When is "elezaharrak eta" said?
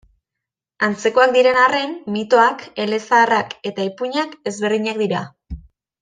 2.85-3.85